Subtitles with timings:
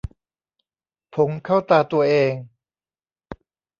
[1.13, 2.33] ผงเข้าตาตัวเอง